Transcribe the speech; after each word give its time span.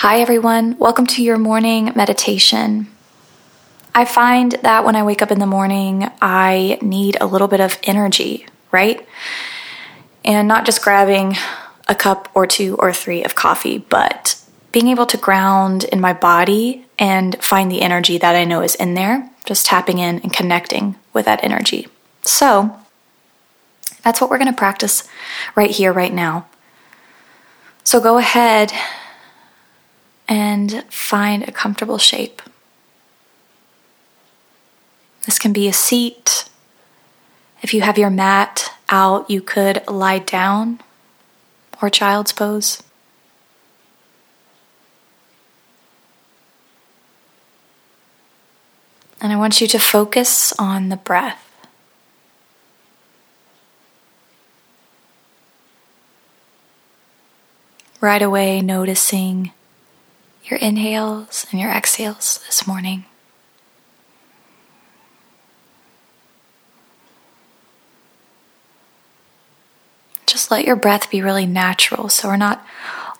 Hi, 0.00 0.20
everyone. 0.20 0.78
Welcome 0.78 1.08
to 1.08 1.24
your 1.24 1.38
morning 1.38 1.90
meditation. 1.96 2.86
I 3.92 4.04
find 4.04 4.52
that 4.62 4.84
when 4.84 4.94
I 4.94 5.02
wake 5.02 5.22
up 5.22 5.32
in 5.32 5.40
the 5.40 5.44
morning, 5.44 6.08
I 6.22 6.78
need 6.80 7.16
a 7.20 7.26
little 7.26 7.48
bit 7.48 7.60
of 7.60 7.76
energy, 7.82 8.46
right? 8.70 9.04
And 10.24 10.46
not 10.46 10.66
just 10.66 10.82
grabbing 10.82 11.34
a 11.88 11.96
cup 11.96 12.30
or 12.32 12.46
two 12.46 12.76
or 12.76 12.92
three 12.92 13.24
of 13.24 13.34
coffee, 13.34 13.78
but 13.78 14.40
being 14.70 14.86
able 14.86 15.04
to 15.06 15.16
ground 15.16 15.82
in 15.82 16.00
my 16.00 16.12
body 16.12 16.86
and 16.96 17.34
find 17.42 17.68
the 17.68 17.82
energy 17.82 18.18
that 18.18 18.36
I 18.36 18.44
know 18.44 18.62
is 18.62 18.76
in 18.76 18.94
there, 18.94 19.28
just 19.46 19.66
tapping 19.66 19.98
in 19.98 20.20
and 20.20 20.32
connecting 20.32 20.94
with 21.12 21.24
that 21.24 21.42
energy. 21.42 21.88
So, 22.22 22.78
that's 24.04 24.20
what 24.20 24.30
we're 24.30 24.38
going 24.38 24.52
to 24.52 24.56
practice 24.56 25.08
right 25.56 25.72
here, 25.72 25.92
right 25.92 26.14
now. 26.14 26.46
So, 27.82 28.00
go 28.00 28.18
ahead 28.18 28.72
and 30.28 30.84
find 30.90 31.42
a 31.42 31.52
comfortable 31.52 31.98
shape. 31.98 32.42
This 35.24 35.38
can 35.38 35.52
be 35.52 35.66
a 35.66 35.72
seat. 35.72 36.48
If 37.62 37.72
you 37.72 37.80
have 37.80 37.98
your 37.98 38.10
mat 38.10 38.72
out, 38.90 39.28
you 39.28 39.40
could 39.40 39.86
lie 39.88 40.18
down 40.18 40.80
or 41.82 41.90
child's 41.90 42.32
pose. 42.32 42.82
And 49.20 49.32
I 49.32 49.36
want 49.36 49.60
you 49.60 49.66
to 49.68 49.78
focus 49.78 50.52
on 50.58 50.90
the 50.90 50.96
breath. 50.96 51.44
Right 58.00 58.22
away, 58.22 58.60
noticing 58.60 59.52
your 60.50 60.58
inhales 60.58 61.46
and 61.50 61.60
your 61.60 61.70
exhales 61.70 62.42
this 62.46 62.66
morning. 62.66 63.04
Just 70.26 70.50
let 70.50 70.64
your 70.64 70.76
breath 70.76 71.10
be 71.10 71.22
really 71.22 71.46
natural 71.46 72.08
so 72.08 72.28
we're 72.28 72.36
not 72.36 72.64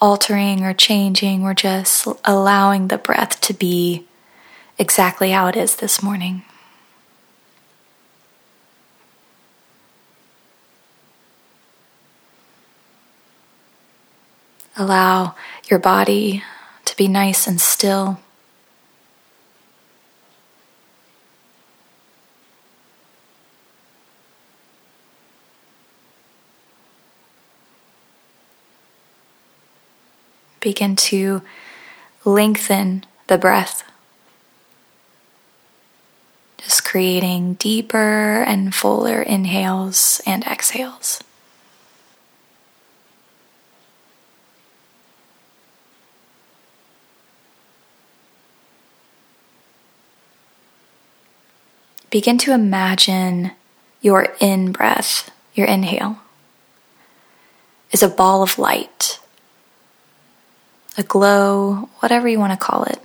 altering 0.00 0.64
or 0.64 0.74
changing, 0.74 1.42
we're 1.42 1.54
just 1.54 2.06
allowing 2.24 2.88
the 2.88 2.98
breath 2.98 3.40
to 3.40 3.54
be 3.54 4.06
exactly 4.78 5.30
how 5.30 5.46
it 5.46 5.56
is 5.56 5.76
this 5.76 6.02
morning. 6.02 6.42
Allow 14.76 15.36
your 15.70 15.78
body 15.78 16.42
to 16.94 16.96
be 16.96 17.08
nice 17.08 17.48
and 17.48 17.60
still. 17.60 18.20
Begin 30.60 30.96
to 30.96 31.42
lengthen 32.24 33.04
the 33.26 33.36
breath, 33.36 33.82
just 36.56 36.84
creating 36.84 37.54
deeper 37.54 38.42
and 38.42 38.74
fuller 38.74 39.20
inhales 39.20 40.22
and 40.24 40.42
exhales. 40.46 41.20
Begin 52.14 52.38
to 52.38 52.52
imagine 52.52 53.50
your 54.00 54.28
in 54.38 54.70
breath, 54.70 55.32
your 55.52 55.66
inhale, 55.66 56.16
is 57.90 58.04
a 58.04 58.08
ball 58.08 58.40
of 58.40 58.56
light, 58.56 59.18
a 60.96 61.02
glow, 61.02 61.88
whatever 61.98 62.28
you 62.28 62.38
want 62.38 62.52
to 62.52 62.66
call 62.66 62.84
it. 62.84 63.00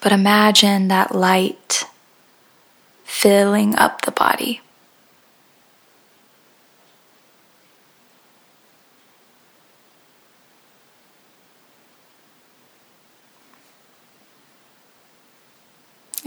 But 0.00 0.12
imagine 0.12 0.88
that 0.88 1.14
light 1.14 1.84
filling 3.04 3.76
up 3.76 4.00
the 4.00 4.12
body. 4.12 4.62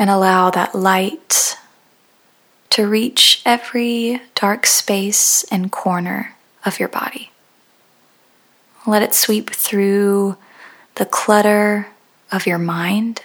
And 0.03 0.09
allow 0.09 0.50
that 0.50 0.75
light 0.75 1.58
to 2.69 2.86
reach 2.86 3.41
every 3.46 4.22
dark 4.36 4.66
space 4.66 5.46
and 5.46 5.72
corner 5.72 6.36
of 6.66 6.78
your 6.78 6.90
body. 6.90 7.31
Let 8.86 9.02
it 9.02 9.13
sweep 9.13 9.50
through 9.52 10.36
the 10.96 11.06
clutter 11.06 11.88
of 12.34 12.46
your 12.46 12.58
mind 12.58 13.22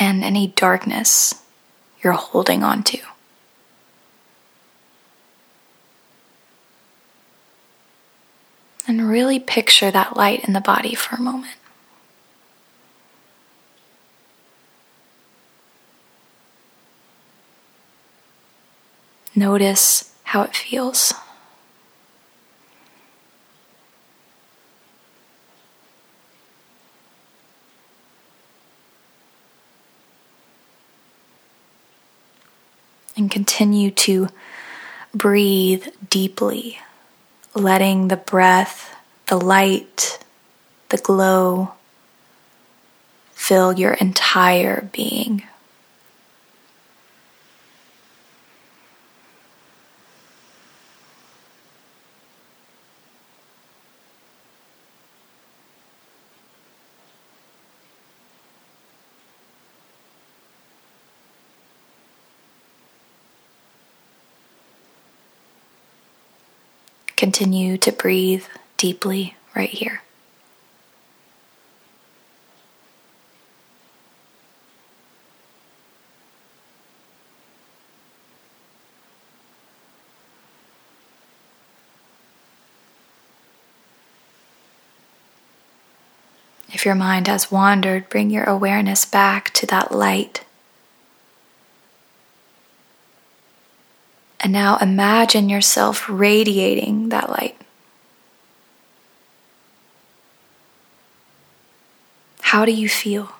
and 0.00 0.24
any 0.24 0.48
darkness 0.48 1.32
you're 2.02 2.14
holding 2.14 2.64
on 2.64 2.82
to. 2.82 2.98
And 8.88 9.08
really 9.08 9.38
picture 9.38 9.92
that 9.92 10.16
light 10.16 10.42
in 10.44 10.54
the 10.54 10.60
body 10.60 10.96
for 10.96 11.14
a 11.14 11.20
moment. 11.20 11.54
Notice 19.34 20.12
how 20.24 20.42
it 20.42 20.56
feels. 20.56 21.14
And 33.16 33.30
continue 33.30 33.90
to 33.90 34.28
breathe 35.14 35.86
deeply, 36.08 36.78
letting 37.54 38.08
the 38.08 38.16
breath, 38.16 38.96
the 39.26 39.36
light, 39.36 40.18
the 40.88 40.96
glow 40.96 41.72
fill 43.32 43.72
your 43.78 43.92
entire 43.94 44.88
being. 44.92 45.42
Continue 67.20 67.76
to 67.76 67.92
breathe 67.92 68.46
deeply 68.78 69.36
right 69.54 69.68
here. 69.68 70.00
If 86.72 86.86
your 86.86 86.94
mind 86.94 87.28
has 87.28 87.52
wandered, 87.52 88.08
bring 88.08 88.30
your 88.30 88.44
awareness 88.44 89.04
back 89.04 89.50
to 89.50 89.66
that 89.66 89.92
light 89.92 90.46
And 94.42 94.54
now 94.54 94.78
imagine 94.78 95.50
yourself 95.50 96.08
radiating 96.08 97.10
that 97.10 97.28
light. 97.28 97.60
How 102.40 102.64
do 102.64 102.72
you 102.72 102.88
feel? 102.88 103.32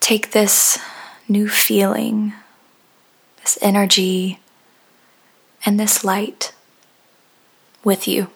Take 0.00 0.30
this 0.30 0.78
new 1.28 1.50
feeling, 1.50 2.32
this 3.42 3.58
energy, 3.60 4.40
and 5.66 5.78
this 5.78 6.02
light 6.02 6.54
with 7.84 8.08
you 8.08 8.30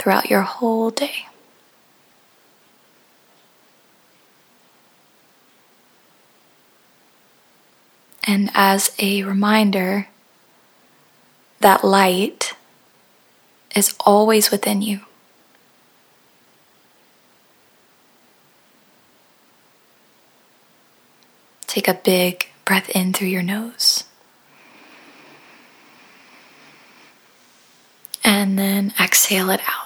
throughout 0.00 0.30
your 0.30 0.40
whole 0.40 0.90
day. 0.90 1.26
And 8.24 8.50
as 8.54 8.92
a 8.98 9.24
reminder, 9.24 10.08
that 11.60 11.84
light 11.84 12.54
is 13.76 13.94
always 14.00 14.50
within 14.50 14.80
you. 14.80 15.00
Take 21.66 21.88
a 21.88 21.94
big 21.94 22.48
breath 22.64 22.88
in 22.90 23.12
through 23.12 23.28
your 23.28 23.42
nose. 23.42 24.04
And 28.24 28.58
then 28.58 28.94
exhale 28.98 29.50
it 29.50 29.60
out. 29.68 29.79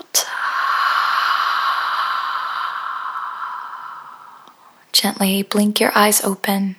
Gently 5.04 5.42
blink 5.42 5.80
your 5.80 5.92
eyes 5.94 6.24
open, 6.24 6.76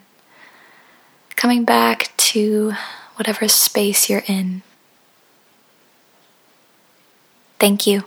coming 1.36 1.63
back 1.63 2.10
to 2.18 2.74
whatever 3.18 3.48
space 3.48 4.10
you're 4.10 4.24
in. 4.25 4.63
Thank 7.60 7.86
you. 7.86 8.04